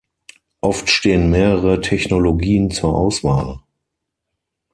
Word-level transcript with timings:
Oft 0.61 0.89
stehen 0.89 1.29
mehrere 1.29 1.79
Technologien 1.79 2.71
zur 2.71 2.95
Auswahl. 2.95 3.59